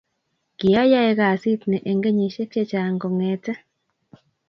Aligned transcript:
Kiayaye 0.57 1.11
kasit 1.19 1.61
ni 1.69 1.77
eng 1.89 2.01
kenyisiek 2.03 2.49
chechang 2.53 2.95
kongete 3.01 3.53